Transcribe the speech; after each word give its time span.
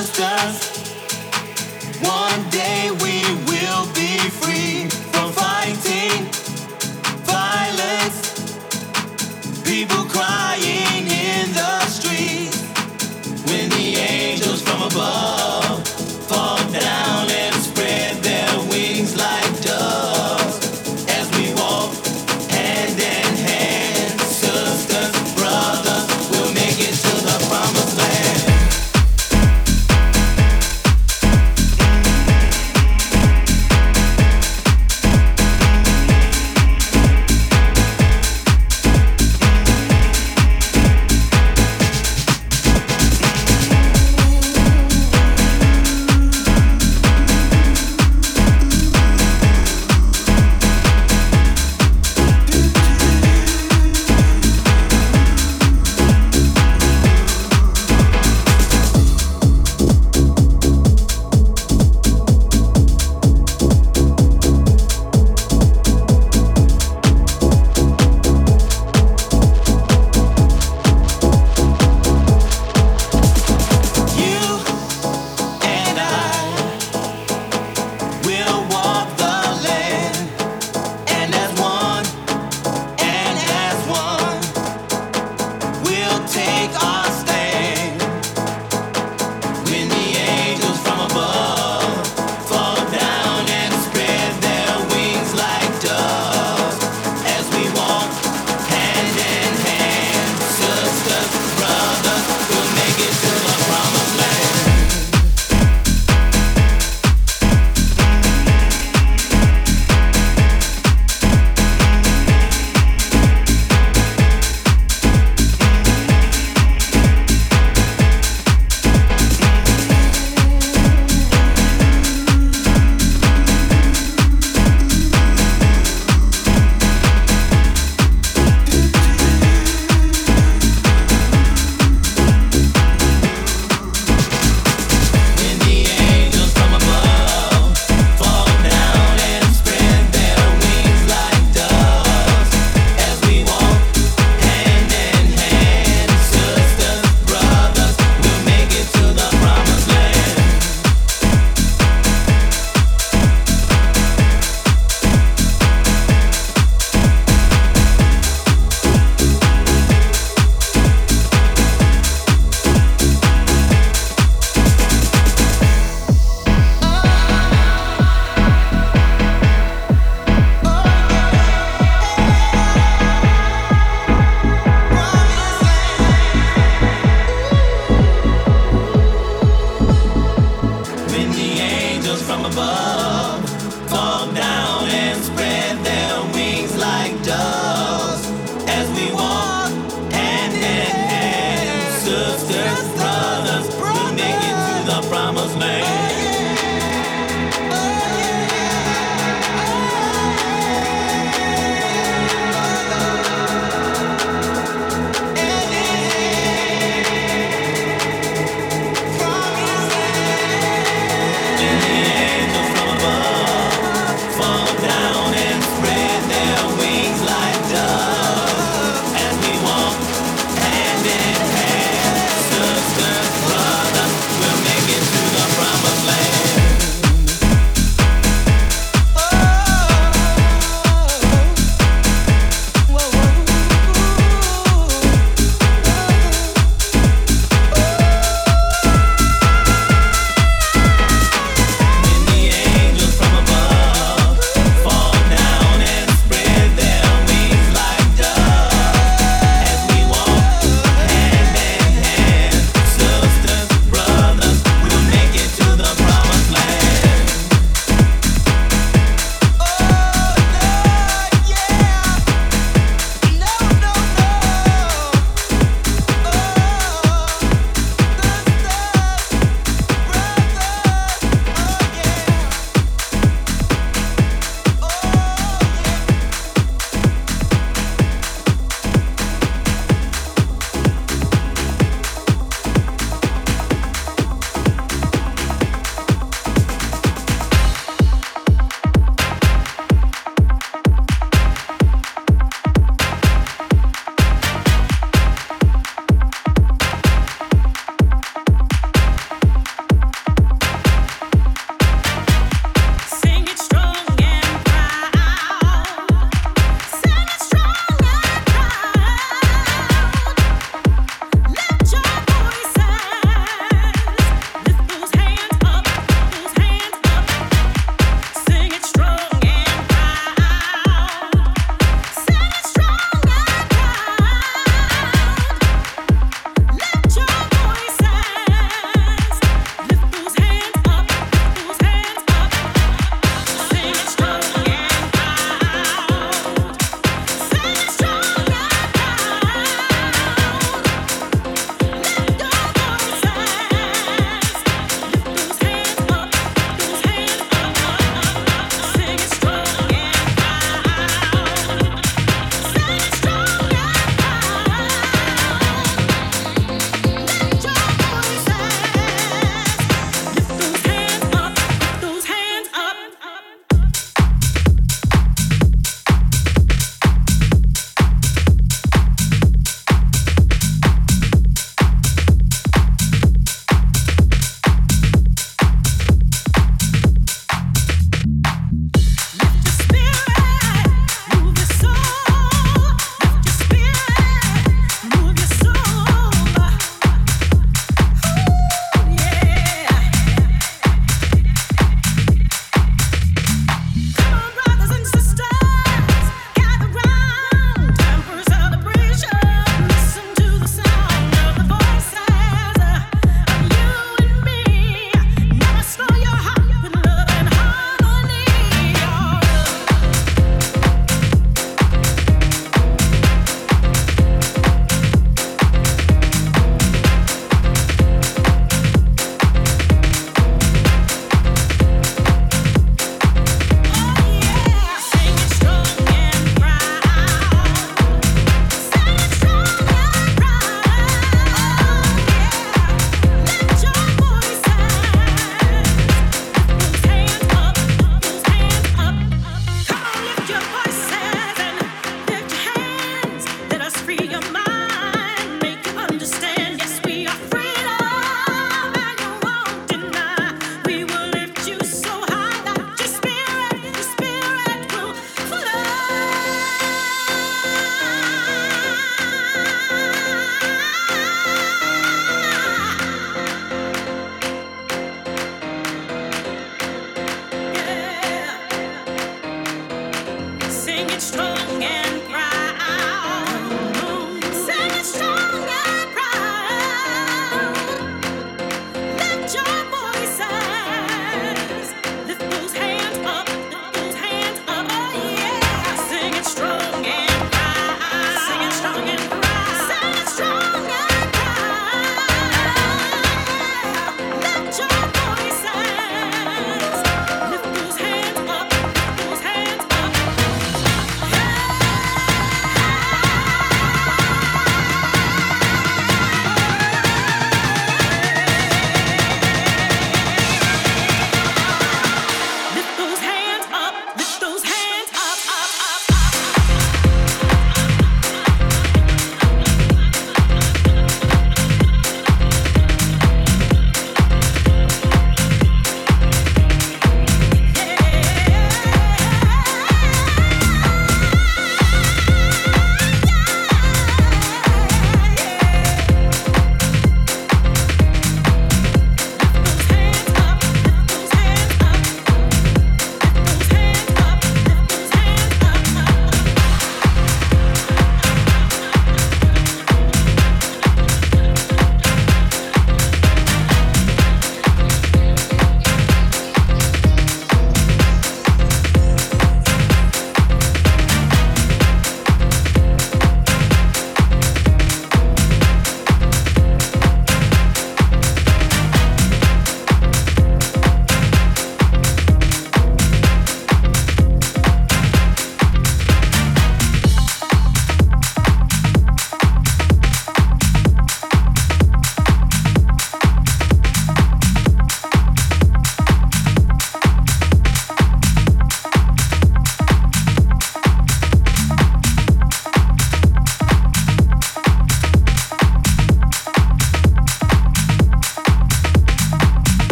dance, 0.00 0.16
dance. 0.16 0.69